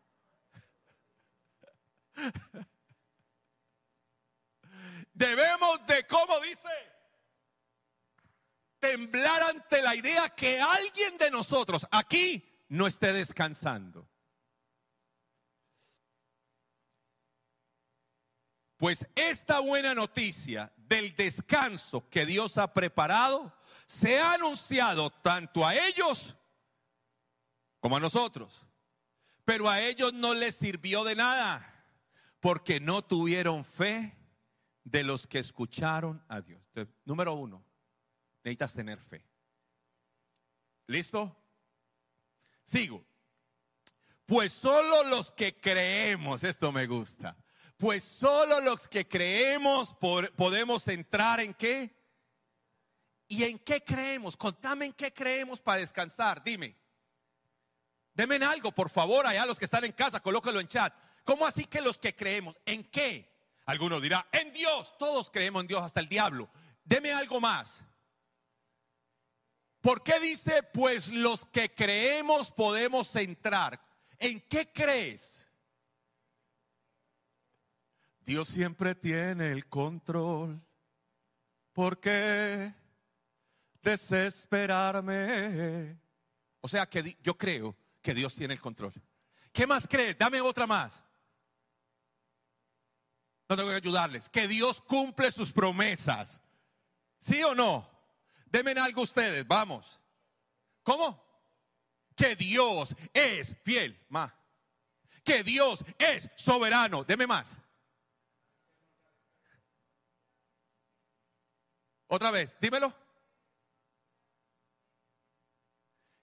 [5.13, 6.69] Debemos de, ¿cómo dice?
[8.79, 14.06] Temblar ante la idea que alguien de nosotros aquí no esté descansando.
[18.77, 23.51] Pues esta buena noticia del descanso que Dios ha preparado
[23.87, 26.37] se ha anunciado tanto a ellos
[27.79, 28.67] como a nosotros.
[29.45, 31.73] Pero a ellos no les sirvió de nada
[32.39, 34.15] porque no tuvieron fe
[34.83, 36.61] de los que escucharon a Dios.
[37.03, 37.65] número uno,
[38.43, 39.25] necesitas tener fe.
[40.85, 41.35] ¿Listo?
[42.63, 43.03] Sigo.
[44.27, 47.35] Pues solo los que creemos, esto me gusta
[47.77, 49.95] pues solo los que creemos
[50.35, 51.95] podemos entrar en qué.
[53.27, 54.35] ¿Y en qué creemos?
[54.35, 56.43] Contame en qué creemos para descansar.
[56.43, 56.75] Dime.
[58.13, 60.91] Deme algo, por favor, allá los que están en casa, colóquelo en chat.
[61.23, 62.55] ¿Cómo así que los que creemos?
[62.65, 63.31] ¿En qué?
[63.65, 64.97] Alguno dirá, en Dios.
[64.97, 66.49] Todos creemos en Dios, hasta el diablo.
[66.83, 67.83] Deme algo más.
[69.81, 73.79] ¿Por qué dice, pues los que creemos podemos entrar?
[74.17, 75.36] ¿En qué crees?
[78.27, 80.61] Dios siempre tiene el control.
[81.71, 82.75] ¿Por qué
[83.81, 85.97] desesperarme?
[86.59, 88.91] O sea que yo creo que Dios tiene el control.
[89.53, 90.17] ¿Qué más crees?
[90.17, 91.01] Dame otra más.
[93.47, 94.27] No tengo que ayudarles.
[94.27, 96.41] Que Dios cumple sus promesas.
[97.19, 97.89] ¿Sí o no?
[98.47, 100.01] Denme algo ustedes, vamos.
[100.83, 101.25] ¿Cómo?
[102.13, 103.97] Que Dios es fiel.
[104.09, 104.33] Más.
[105.23, 107.05] Que Dios es soberano.
[107.05, 107.61] Deme más.
[112.07, 112.93] Otra vez, dímelo.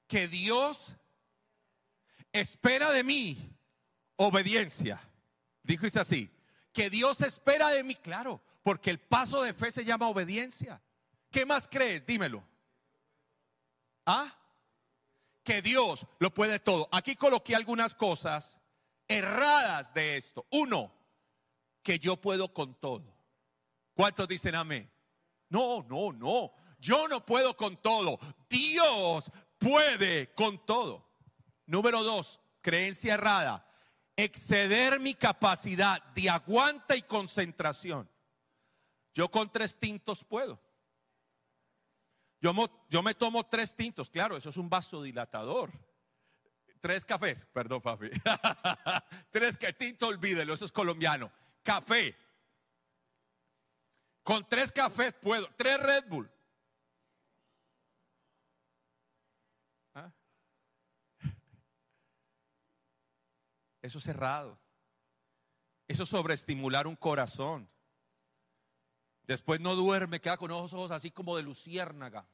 [0.07, 0.95] Que Dios
[2.33, 3.55] espera de mí
[4.17, 5.01] obediencia.
[5.63, 6.31] Dijo así,
[6.73, 10.83] que Dios espera de mí, claro, porque el paso de fe se llama obediencia.
[11.31, 12.07] ¿Qué más crees?
[12.07, 12.45] Dímelo.
[14.07, 14.35] ¿Ah?
[15.43, 16.89] Que Dios lo puede todo.
[16.93, 18.59] Aquí coloqué algunas cosas
[19.09, 20.47] erradas de esto.
[20.51, 20.93] Uno,
[21.83, 23.05] que yo puedo con todo.
[23.95, 24.91] ¿Cuántos dicen amén?
[25.55, 26.53] No, no, no.
[26.81, 28.19] Yo no puedo con todo.
[28.51, 31.09] Dios puede con todo.
[31.67, 33.65] Número dos, creencia errada.
[34.17, 38.11] Exceder mi capacidad de aguanta y concentración.
[39.13, 40.61] Yo con tres tintos puedo.
[42.41, 42.53] Yo,
[42.91, 45.71] yo me tomo tres tintos, claro, eso es un vasodilatador.
[46.81, 48.11] Tres cafés, perdón, papi.
[49.31, 51.31] tres que tinto, olvídelo, eso es colombiano.
[51.63, 52.24] Café.
[54.25, 56.33] Con tres cafés puedo, tres Red Bull.
[59.93, 60.11] ¿Ah?
[63.83, 64.59] Eso es cerrado.
[65.87, 67.71] Eso es sobreestimular un corazón.
[69.27, 72.27] Después no duerme, queda con ojos, ojos así como de luciérnaga.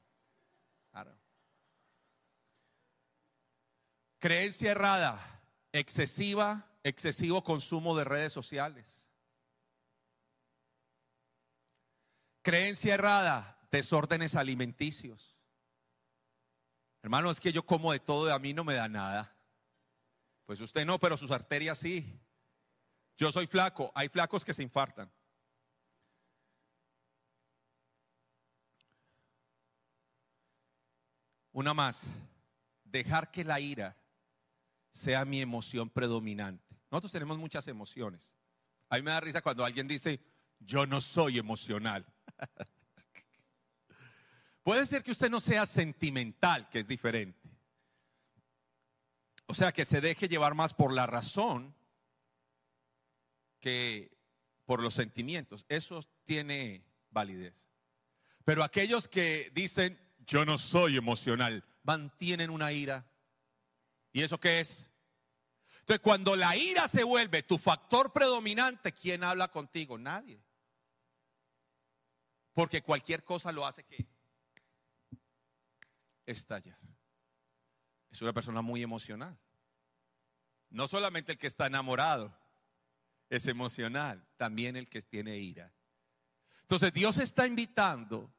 [4.19, 5.41] Creencia errada,
[5.73, 9.00] excesiva, excesivo consumo de redes sociales.
[12.41, 15.37] Creencia errada, desórdenes alimenticios.
[17.03, 19.35] Hermano, es que yo como de todo y a mí no me da nada.
[20.45, 22.19] Pues usted no, pero sus arterias sí.
[23.17, 25.11] Yo soy flaco, hay flacos que se infartan.
[31.53, 32.01] Una más,
[32.85, 33.97] dejar que la ira
[34.89, 36.77] sea mi emoción predominante.
[36.89, 38.35] Nosotros tenemos muchas emociones.
[38.89, 40.19] A mí me da risa cuando alguien dice,
[40.59, 42.05] yo no soy emocional.
[44.63, 47.49] Puede ser que usted no sea sentimental, que es diferente.
[49.47, 51.75] O sea, que se deje llevar más por la razón
[53.59, 54.17] que
[54.65, 55.65] por los sentimientos.
[55.67, 57.69] Eso tiene validez.
[58.45, 63.05] Pero aquellos que dicen, yo no soy emocional, mantienen una ira.
[64.13, 64.89] ¿Y eso qué es?
[65.81, 69.97] Entonces, cuando la ira se vuelve tu factor predominante, ¿quién habla contigo?
[69.97, 70.41] Nadie.
[72.53, 74.07] Porque cualquier cosa lo hace que
[76.25, 76.79] estallar.
[78.09, 79.39] Es una persona muy emocional.
[80.69, 82.37] No solamente el que está enamorado
[83.29, 85.73] es emocional, también el que tiene ira.
[86.61, 88.33] Entonces Dios está invitando,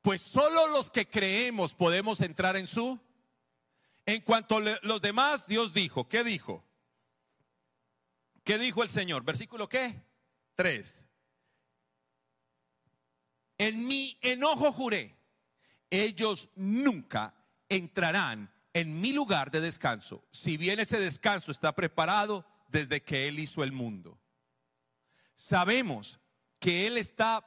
[0.00, 3.00] pues solo los que creemos podemos entrar en su.
[4.04, 6.64] En cuanto a los demás, Dios dijo, ¿qué dijo?
[8.42, 9.22] ¿Qué dijo el Señor?
[9.24, 10.04] Versículo qué?
[10.56, 11.08] 3.
[13.62, 15.16] En mi enojo juré,
[15.88, 17.32] ellos nunca
[17.68, 23.38] entrarán en mi lugar de descanso, si bien ese descanso está preparado desde que Él
[23.38, 24.18] hizo el mundo.
[25.36, 26.18] Sabemos
[26.58, 27.46] que Él está,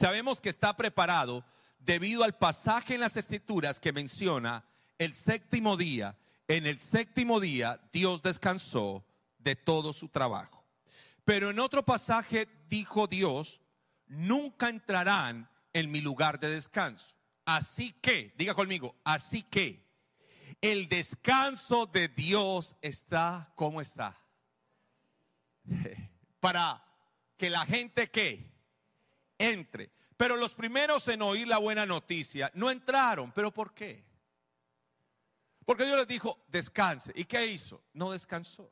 [0.00, 1.44] sabemos que está preparado
[1.80, 4.64] debido al pasaje en las escrituras que menciona
[4.96, 6.16] el séptimo día.
[6.48, 9.04] En el séptimo día Dios descansó
[9.36, 10.64] de todo su trabajo.
[11.26, 13.60] Pero en otro pasaje dijo Dios,
[14.14, 17.16] nunca entrarán en mi lugar de descanso.
[17.44, 19.84] Así que, diga conmigo, así que
[20.60, 24.18] el descanso de Dios está como está.
[26.40, 26.82] Para
[27.36, 28.50] que la gente que
[29.38, 29.90] entre.
[30.16, 33.32] Pero los primeros en oír la buena noticia no entraron.
[33.32, 34.04] ¿Pero por qué?
[35.64, 37.12] Porque Dios les dijo, descanse.
[37.14, 37.82] ¿Y qué hizo?
[37.92, 38.70] No descansó.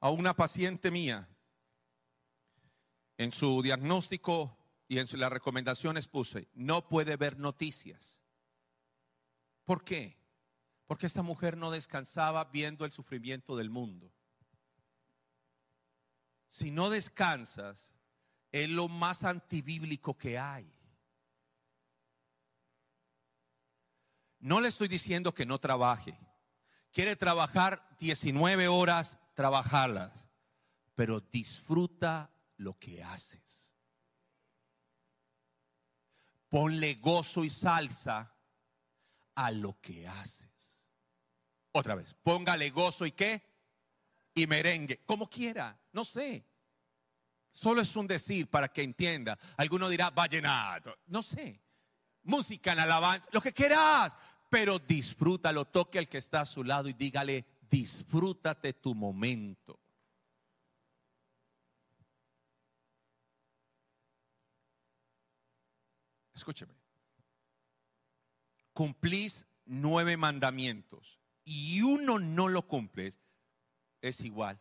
[0.00, 1.28] A una paciente mía,
[3.20, 4.56] en su diagnóstico
[4.88, 8.22] y en las recomendaciones puse, no puede ver noticias.
[9.66, 10.16] ¿Por qué?
[10.86, 14.10] Porque esta mujer no descansaba viendo el sufrimiento del mundo.
[16.48, 17.92] Si no descansas,
[18.52, 20.72] es lo más antibíblico que hay.
[24.38, 26.18] No le estoy diciendo que no trabaje.
[26.90, 30.30] Quiere trabajar 19 horas, trabajarlas.
[30.94, 32.30] Pero disfruta
[32.60, 33.74] lo que haces.
[36.48, 38.34] Ponle gozo y salsa
[39.34, 40.84] a lo que haces.
[41.72, 43.42] Otra vez, póngale gozo y qué?
[44.34, 46.46] Y merengue, como quiera, no sé.
[47.50, 49.38] Solo es un decir para que entienda.
[49.56, 51.60] Alguno dirá vallenato, no sé.
[52.22, 54.16] Música en alabanza, lo que quieras,
[54.50, 59.79] pero disfrútalo, toque al que está a su lado y dígale, disfrútate tu momento.
[66.40, 66.72] Escúcheme.
[68.72, 73.20] Cumplís nueve mandamientos y uno no lo cumples,
[74.00, 74.58] es igual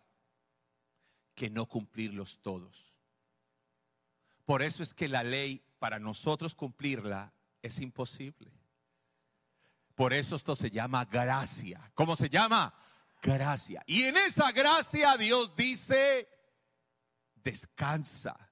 [1.35, 2.97] que no cumplirlos todos.
[4.43, 8.51] Por eso es que la ley, para nosotros cumplirla, es imposible.
[9.95, 11.93] Por eso esto se llama gracia.
[11.95, 12.73] ¿Cómo se llama?
[13.21, 13.83] Gracia.
[13.85, 16.27] Y en esa gracia Dios dice,
[17.35, 18.48] descansa.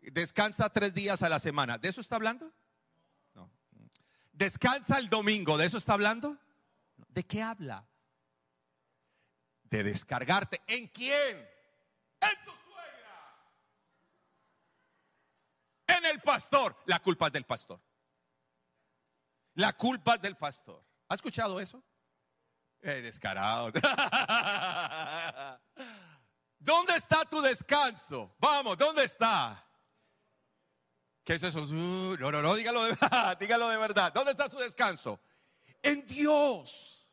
[0.00, 1.78] Descansa tres días a la semana.
[1.78, 2.52] ¿De eso está hablando?
[3.34, 3.50] No.
[4.32, 5.58] Descansa el domingo.
[5.58, 6.38] ¿De eso está hablando?
[7.08, 7.86] ¿De qué habla?
[9.64, 10.62] De descargarte.
[10.66, 11.36] ¿En quién?
[12.20, 13.38] En tu suegra.
[15.86, 16.76] En el pastor.
[16.86, 17.80] La culpa es del pastor.
[19.54, 20.82] La culpa es del pastor.
[21.08, 21.82] ¿Ha escuchado eso?
[22.80, 23.74] Eh, descarados.
[26.58, 28.34] ¿Dónde está tu descanso?
[28.38, 29.66] Vamos, ¿dónde está?
[31.30, 31.62] ¿Qué es eso?
[31.62, 34.12] Uh, no, no, no, dígalo de verdad, dígalo de verdad.
[34.12, 35.20] ¿Dónde está su descanso?
[35.80, 37.08] En Dios.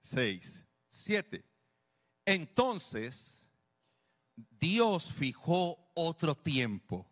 [0.00, 1.44] Seis, siete.
[2.26, 3.48] Entonces,
[4.34, 7.08] Dios fijó otro tiempo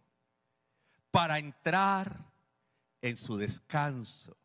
[1.12, 2.32] para entrar
[3.00, 4.36] en su descanso.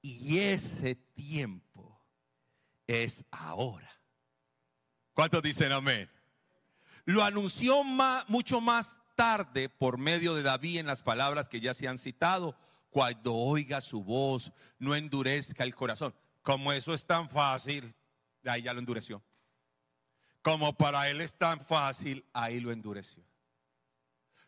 [0.00, 2.02] Y ese tiempo
[2.86, 3.92] es ahora.
[5.12, 6.10] ¿Cuántos dicen amén?
[7.04, 7.82] Lo anunció
[8.28, 12.56] mucho más tarde por medio de David en las palabras que ya se han citado.
[12.90, 16.14] Cuando oiga su voz, no endurezca el corazón.
[16.42, 17.94] Como eso es tan fácil,
[18.44, 19.22] ahí ya lo endureció.
[20.42, 23.24] Como para él es tan fácil, ahí lo endureció.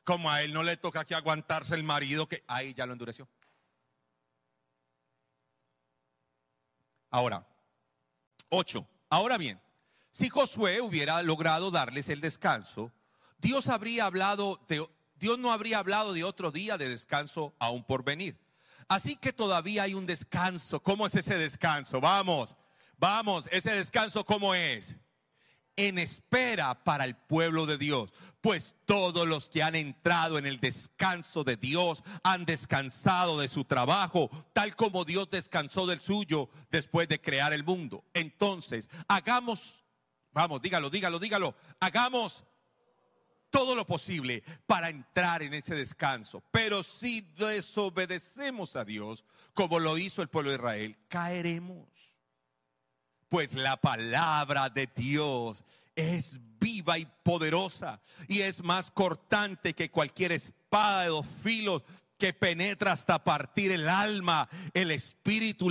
[0.02, 3.28] Como a él no le toca que aguantarse el marido, que ahí ya lo endureció.
[7.10, 7.46] Ahora,
[8.48, 8.86] ocho.
[9.08, 9.60] Ahora bien,
[10.14, 12.92] si Josué hubiera logrado darles el descanso,
[13.38, 14.86] Dios habría hablado de,
[15.16, 18.38] Dios no habría hablado de otro día de descanso aún por venir.
[18.86, 20.80] Así que todavía hay un descanso.
[20.80, 22.00] ¿Cómo es ese descanso?
[22.00, 22.54] Vamos,
[22.96, 24.96] vamos, ese descanso ¿cómo es?
[25.76, 30.60] en espera para el pueblo de Dios, pues todos los que han entrado en el
[30.60, 37.08] descanso de Dios han descansado de su trabajo, tal como Dios descansó del suyo después
[37.08, 38.04] de crear el mundo.
[38.14, 39.83] Entonces, hagamos,
[40.34, 42.44] vamos, dígalo, dígalo, dígalo, hagamos
[43.48, 46.42] todo lo posible para entrar en ese descanso.
[46.50, 49.24] Pero si desobedecemos a Dios,
[49.54, 52.14] como lo hizo el pueblo de Israel, caeremos
[53.28, 55.64] pues la palabra de Dios
[55.96, 61.84] es viva y poderosa y es más cortante que cualquier espada de dos filos
[62.24, 65.70] que penetra hasta partir el alma, el espíritu,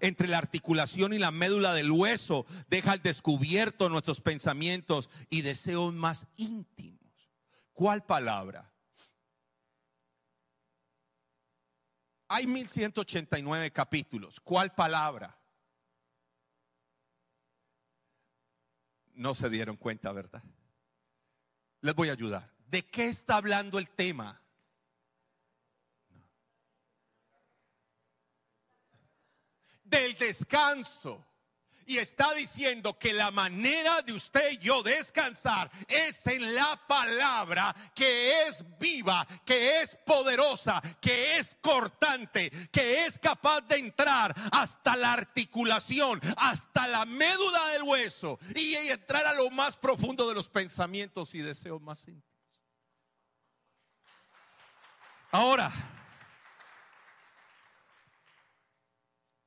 [0.00, 5.92] entre la articulación y la médula del hueso, deja al descubierto nuestros pensamientos y deseos
[5.92, 7.30] más íntimos.
[7.74, 8.72] ¿Cuál palabra?
[12.28, 14.40] Hay 1189 capítulos.
[14.40, 15.38] ¿Cuál palabra?
[19.16, 20.42] no se dieron cuenta, ¿verdad?
[21.82, 22.50] Les voy a ayudar.
[22.68, 24.43] ¿De qué está hablando el tema?
[29.94, 31.24] Del descanso
[31.86, 37.72] y está diciendo que la manera de usted y yo descansar es en la palabra
[37.94, 44.96] que es viva, que es poderosa, que es cortante, que es capaz de entrar hasta
[44.96, 50.48] la articulación, hasta la médula del hueso y entrar a lo más profundo de los
[50.48, 52.34] pensamientos y deseos más íntimos.
[55.30, 55.93] Ahora,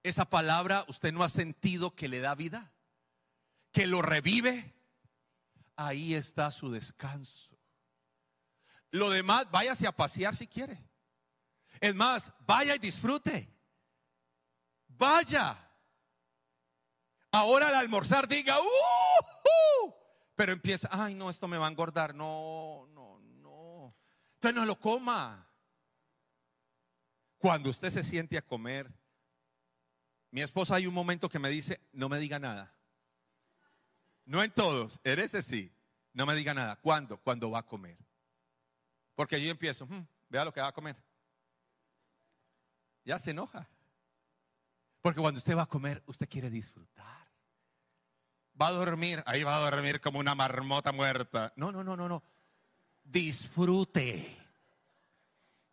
[0.08, 2.72] esa palabra usted no ha sentido que le da vida,
[3.72, 4.74] que lo revive,
[5.76, 7.58] ahí está su descanso.
[8.92, 10.84] Lo demás, váyase a pasear si quiere.
[11.80, 13.54] Es más, vaya y disfrute.
[14.88, 15.58] Vaya.
[17.32, 18.58] Ahora al almorzar diga,
[20.36, 22.16] pero empieza, ay no, esto me va a engordar.
[22.16, 23.96] No, no, no.
[24.36, 25.48] Entonces no lo coma.
[27.38, 28.92] Cuando usted se siente a comer,
[30.32, 32.74] mi esposa hay un momento que me dice, no me diga nada.
[34.26, 35.72] No en todos, en ese sí.
[36.14, 36.76] No me diga nada.
[36.78, 37.18] ¿Cuándo?
[37.18, 37.98] Cuando va a comer.
[39.16, 40.96] Porque yo empiezo, "Hmm, vea lo que va a comer.
[43.06, 43.70] Ya se enoja.
[45.02, 47.28] Porque cuando usted va a comer, usted quiere disfrutar.
[48.60, 51.54] Va a dormir, ahí va a dormir como una marmota muerta.
[51.56, 52.24] No, no, no, no, no.
[53.04, 54.36] Disfrute.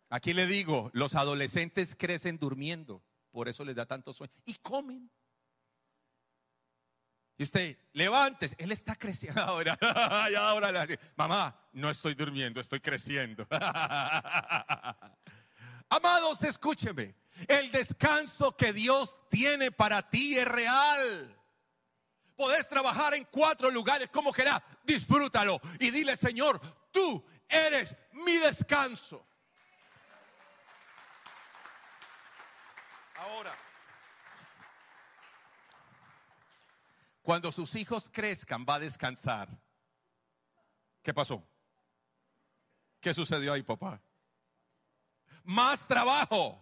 [0.09, 3.03] Aquí le digo, los adolescentes crecen durmiendo,
[3.35, 4.33] por eso les da tanto sueño.
[4.45, 5.11] Y comen.
[7.37, 9.77] Y usted, levántese, él está creciendo ahora.
[10.31, 13.45] ya ahora le dice, mamá, no estoy durmiendo, estoy creciendo.
[15.89, 17.13] Amados, escúcheme.
[17.49, 21.37] El descanso que Dios tiene para ti es real.
[22.37, 24.61] Podés trabajar en cuatro lugares como querás.
[24.85, 29.27] Disfrútalo y dile, Señor, tú eres mi descanso.
[33.25, 33.55] Ahora,
[37.23, 39.49] cuando sus hijos crezcan, va a descansar.
[41.01, 41.43] ¿Qué pasó?
[42.99, 43.99] ¿Qué sucedió ahí, papá?
[45.43, 46.61] Más trabajo.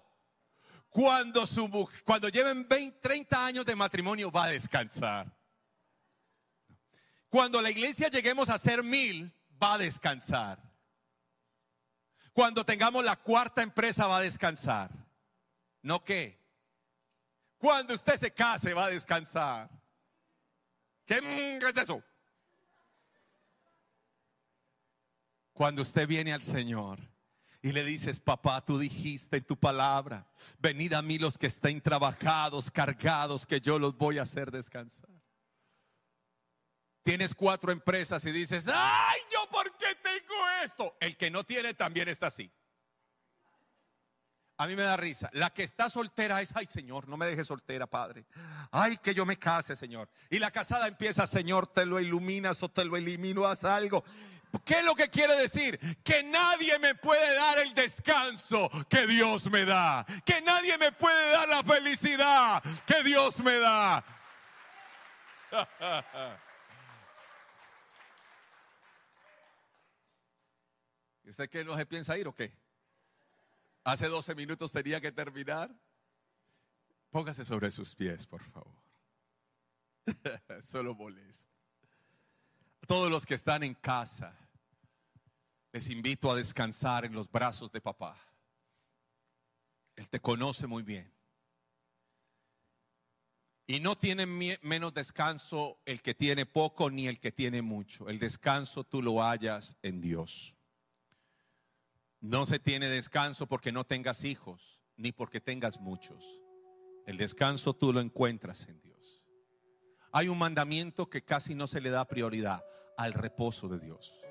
[0.87, 5.35] Cuando, su, cuando lleven 20, 30 años de matrimonio, va a descansar.
[7.27, 10.61] Cuando la iglesia lleguemos a ser mil, va a descansar.
[12.31, 14.91] Cuando tengamos la cuarta empresa, va a descansar.
[15.81, 16.42] ¿No qué?
[17.63, 19.69] Cuando usted se case, va a descansar.
[21.05, 21.19] ¿Qué
[21.65, 22.03] es eso?
[25.53, 26.99] Cuando usted viene al Señor
[27.61, 30.27] y le dices, papá, tú dijiste en tu palabra,
[30.59, 35.09] venid a mí los que estén trabajados, cargados, que yo los voy a hacer descansar.
[37.01, 40.97] Tienes cuatro empresas y dices, ay, yo por qué tengo esto.
[40.99, 42.51] El que no tiene también está así.
[44.57, 45.29] A mí me da risa.
[45.33, 48.25] La que está soltera es, ay Señor, no me dejes soltera, Padre.
[48.71, 50.09] Ay, que yo me case, Señor.
[50.29, 54.03] Y la casada empieza, Señor, te lo iluminas o te lo elimino, haz algo.
[54.63, 55.79] ¿Qué es lo que quiere decir?
[56.03, 60.05] Que nadie me puede dar el descanso que Dios me da.
[60.23, 64.03] Que nadie me puede dar la felicidad que Dios me da.
[71.23, 72.62] ¿Y usted qué no se piensa ir o qué?
[73.83, 75.73] Hace 12 minutos tenía que terminar.
[77.09, 78.83] Póngase sobre sus pies, por favor.
[80.61, 81.51] Solo molesta.
[82.81, 84.37] A todos los que están en casa,
[85.71, 88.17] les invito a descansar en los brazos de papá.
[89.95, 91.11] Él te conoce muy bien.
[93.65, 98.09] Y no tiene menos descanso el que tiene poco ni el que tiene mucho.
[98.09, 100.55] El descanso tú lo hallas en Dios.
[102.23, 106.39] No se tiene descanso porque no tengas hijos, ni porque tengas muchos.
[107.05, 109.25] El descanso tú lo encuentras en Dios.
[110.13, 112.63] Hay un mandamiento que casi no se le da prioridad
[112.97, 114.23] al reposo de Dios.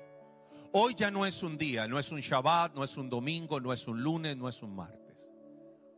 [0.71, 3.71] Hoy ya no es un día, no es un Shabbat, no es un domingo, no
[3.71, 5.29] es un lunes, no es un martes.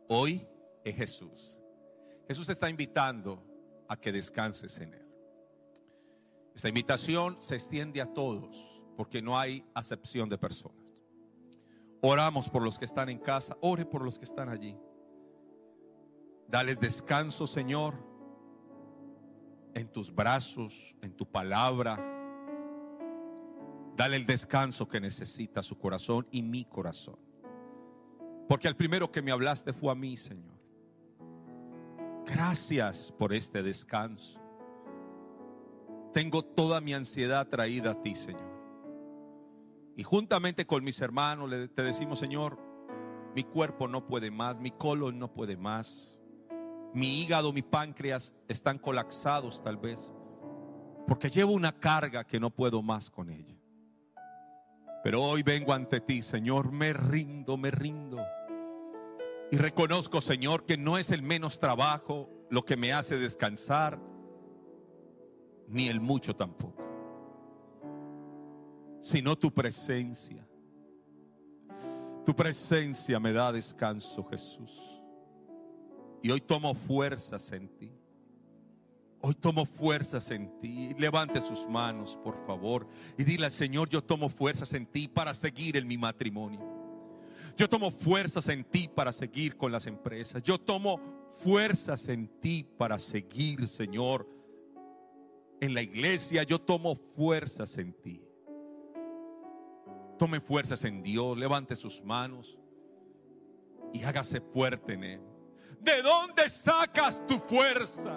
[0.08, 0.46] Hoy
[0.84, 1.58] es Jesús.
[2.28, 3.42] Jesús te está invitando
[3.88, 5.06] a que descanses en Él.
[6.54, 10.85] Esta invitación se extiende a todos porque no hay acepción de personas.
[12.08, 14.78] Oramos por los que están en casa, ore por los que están allí.
[16.46, 17.96] Dales descanso, Señor,
[19.74, 21.98] en tus brazos, en tu palabra.
[23.96, 27.18] Dale el descanso que necesita su corazón y mi corazón.
[28.48, 30.60] Porque el primero que me hablaste fue a mí, Señor.
[32.24, 34.40] Gracias por este descanso.
[36.12, 38.45] Tengo toda mi ansiedad traída a ti, Señor.
[39.96, 42.58] Y juntamente con mis hermanos te decimos, Señor,
[43.34, 46.18] mi cuerpo no puede más, mi colon no puede más,
[46.92, 50.12] mi hígado, mi páncreas están colapsados tal vez,
[51.06, 53.58] porque llevo una carga que no puedo más con ella.
[55.02, 58.18] Pero hoy vengo ante ti, Señor, me rindo, me rindo.
[59.50, 63.98] Y reconozco, Señor, que no es el menos trabajo lo que me hace descansar,
[65.68, 66.85] ni el mucho tampoco
[69.00, 70.46] sino tu presencia.
[72.24, 74.72] Tu presencia me da descanso, Jesús.
[76.22, 77.92] Y hoy tomo fuerzas en ti.
[79.20, 80.94] Hoy tomo fuerzas en ti.
[80.98, 82.86] Levante sus manos, por favor,
[83.16, 86.60] y dile al Señor, yo tomo fuerzas en ti para seguir en mi matrimonio.
[87.56, 90.42] Yo tomo fuerzas en ti para seguir con las empresas.
[90.42, 91.00] Yo tomo
[91.38, 94.28] fuerzas en ti para seguir, Señor,
[95.60, 96.42] en la iglesia.
[96.42, 98.25] Yo tomo fuerzas en ti.
[100.18, 102.58] Tome fuerzas en Dios, levante sus manos
[103.92, 105.20] y hágase fuerte en Él.
[105.80, 108.16] ¿De dónde sacas tu fuerza?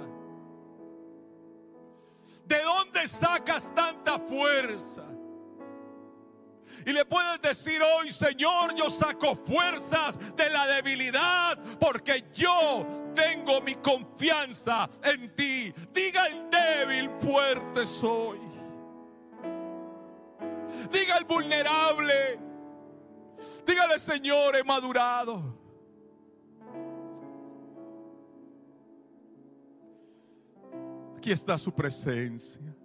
[2.46, 5.04] ¿De dónde sacas tanta fuerza?
[6.86, 13.62] Y le puedes decir hoy, Señor, yo saco fuerzas de la debilidad porque yo tengo
[13.62, 15.74] mi confianza en ti.
[15.94, 18.49] Diga el débil, fuerte soy.
[20.92, 22.40] Diga el vulnerable.
[23.66, 25.58] Dígale, Señor, he madurado.
[31.18, 32.76] Aquí está su presencia.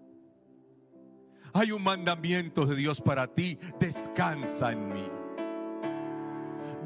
[1.53, 3.59] Hay un mandamiento de Dios para ti.
[3.79, 5.09] Descansa en mí.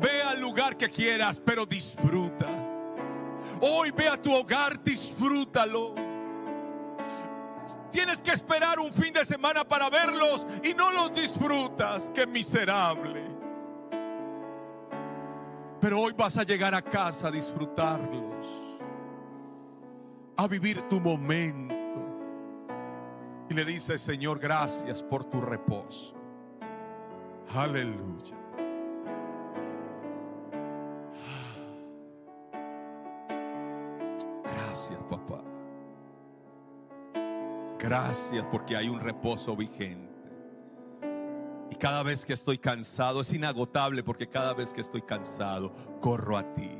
[0.01, 2.47] Ve al lugar que quieras, pero disfruta.
[3.61, 6.08] Hoy ve a tu hogar, disfrútalo.
[7.99, 12.09] Tienes que esperar un fin de semana para verlos y no los disfrutas.
[12.15, 13.25] Qué miserable.
[15.81, 18.47] Pero hoy vas a llegar a casa a disfrutarlos.
[20.37, 21.75] A vivir tu momento
[23.51, 26.15] y le dice, Señor, gracias por tu reposo.
[27.53, 28.37] Aleluya.
[34.45, 35.48] Gracias, papá.
[37.79, 40.09] Gracias porque hay un reposo vigente.
[41.71, 46.37] Y cada vez que estoy cansado, es inagotable porque cada vez que estoy cansado, corro
[46.37, 46.71] a ti.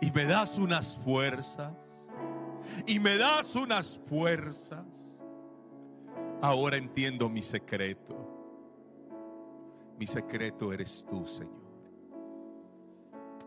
[0.00, 1.74] Y me das unas fuerzas.
[2.86, 5.08] Y me das unas fuerzas
[6.40, 8.16] Ahora entiendo mi secreto.
[9.98, 11.68] Mi secreto eres tú, Señor.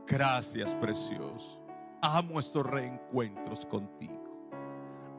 [0.05, 1.65] Gracias, precioso.
[2.01, 4.20] Amo estos reencuentros contigo.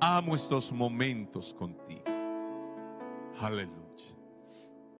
[0.04, 2.02] Amo estos momentos contigo.
[3.40, 3.81] Aleluya.